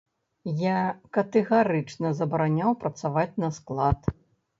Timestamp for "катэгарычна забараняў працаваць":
1.17-3.37